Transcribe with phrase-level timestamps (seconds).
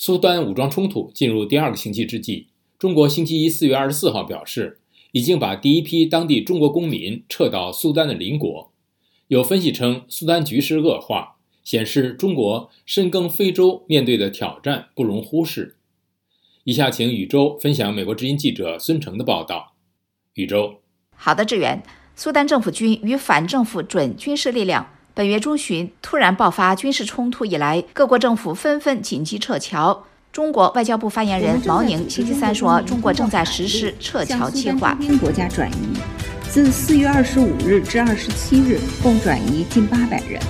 [0.00, 2.46] 苏丹武装冲突进入第二个星期之际，
[2.78, 4.78] 中国星期一四月二十四号表示，
[5.10, 8.72] 已经把第一批当地中国公民撤到苏丹的邻国。
[9.26, 15.78] 有分析称，苏丹局势恶化，显示中国深耕非洲面对的挑战不容忽视。
[16.62, 19.74] 以下请宇宙分享美国之音记者孙成的报道。
[20.34, 20.76] 宇宙，
[21.16, 21.82] 好的，志远。
[22.14, 24.88] 苏丹政府军与反政府准军事力量
[25.18, 30.04] 本月中旬突然爆发军事冲突以来，各国政府纷纷紧急撤侨。
[30.30, 34.96] 中国外交部发言人毛宁星期三说，中国正在实施撤侨计划。
[35.00, 35.98] 向苏国家转移，
[36.48, 40.40] 自四月二十五日至二十七日，共转移近八百人。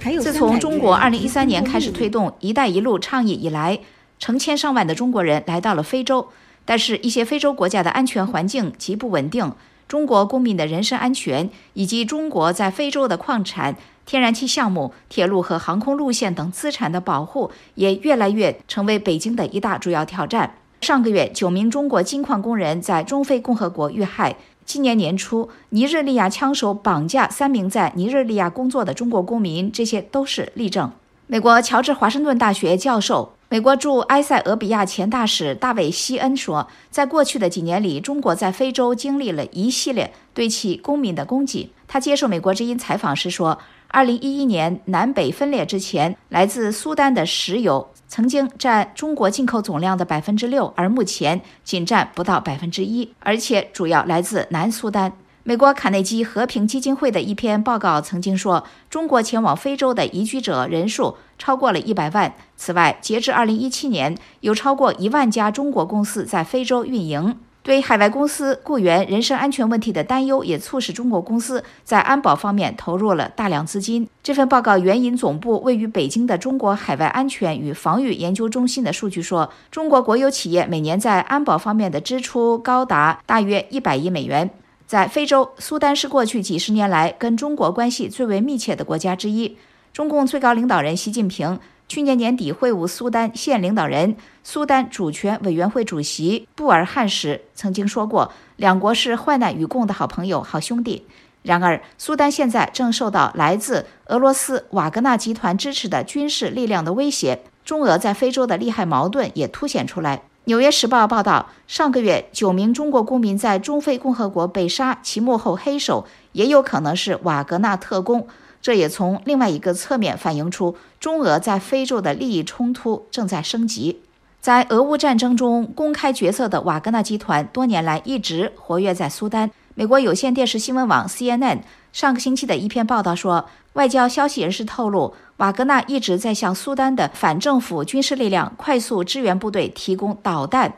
[0.00, 3.78] 还有，自从中国二零一三年开始推动“一带一路”倡议以来，
[4.18, 6.28] 成千上万的中国人来到了非洲，
[6.64, 9.52] 但是，一些非洲国家的安全环境极不稳定。
[9.86, 13.76] 中国公民的人身安全，以及中国在非洲的矿产、
[14.06, 20.56] 天然气项目、铁路和航空路线等资产的保护，也越来越成为北京的一大主要挑战。
[20.80, 30.90] 上个月，九名中国金矿工人在中非共和国遇害；今年年初，尼日利亚枪手绑架三名在尼日利亚工作的中国公民，这些都是例证。
[31.26, 33.33] 美国乔治华盛顿大学教授。
[33.54, 41.70] 美国驻埃塞俄比亚前大使大卫·希恩说，在过去的几年里，中国在非洲经历了一系列对其公民的攻击。
[41.86, 43.56] 他接受美国之音采访时说
[43.92, 55.12] ，2011年南北分裂之前，来自苏丹的石油曾经占中国进口总量的百分之六，而目前仅占不到百分之一，而且主要来自南苏丹。
[55.46, 62.34] 美国卡内基和平基金会的一篇报告曾经说，中国前往非洲的移居者人数超过了一百万。
[62.56, 67.38] 此外，截至二零一七年，有超过一万家中国公司在非洲运营。
[67.62, 74.08] 对海外公司雇员人身安全问题的担忧，也促使中国公司在安保方面投入了大量资金。
[74.22, 84.50] 这份报告援引总部位于北京的中国海外安全与防御研究中心的数据说，中国国有企业每年在安保方面的支出高达大约一百亿美元。
[84.86, 89.56] 在非洲，苏丹是过去几十年来跟中国关系最为密切的国家之一。
[89.92, 101.06] 中共最高领导人习近平去年年底会晤苏丹现领导人、苏丹主权委员会主席布尔汉时，曾经说过，两国是患难与共的好朋友、好兄弟。
[101.42, 110.16] 然而，苏丹现在正受到来自俄罗斯瓦格纳集团支持的军事力量的威胁，中俄在非洲的利害矛盾也凸显出来。
[110.46, 118.28] 《纽约时报》报道，上个月九名中国公民在中非共和国被杀，其幕后黑手也有可能是瓦格纳特工。
[118.60, 124.02] 这也从另外一个侧面反映出中俄在非洲的利益冲突正在升级。
[124.44, 129.50] 在俄乌战争中公开角色的瓦格纳集团，多年来一直活跃在苏丹。
[129.74, 131.60] 美国有线电视新闻网 CNN
[131.94, 135.14] 上个星期的一篇报道说，外交消息人士透露。
[135.38, 140.74] 瓦格纳一直在向苏丹的反政府军事力量快速支援部队提供导弹。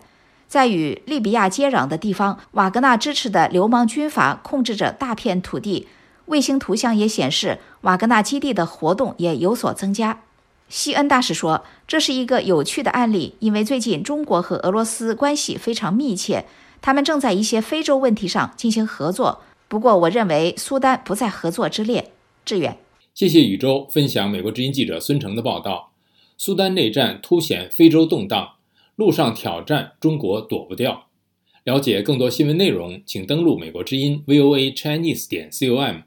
[0.46, 5.88] 在与利比亚接壤的地方，瓦格纳支持的流氓军阀控制着大片土地。
[6.26, 10.20] 卫星图像也显示，瓦格纳基地的活动也有所增加。
[10.68, 16.44] 西恩大使说：“这是一个有趣的案例，因为最近中国和俄罗斯关系非常密切，
[16.82, 19.42] 他们正在一些非洲问题上进行合作。
[19.68, 22.10] 不过，我认为苏丹不在合作之列。”
[22.44, 22.78] 志远。
[23.14, 25.92] 谢谢宇宙分享美国之音记者孙成的报道。
[26.36, 28.56] 苏丹内战凸显非洲动荡，
[28.96, 31.06] 陆上挑战中国躲不掉。
[31.64, 36.02] 了解更多新闻内容，请登录美国之音 VOA Chinese 点 com。